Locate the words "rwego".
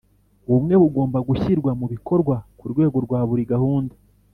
2.71-2.97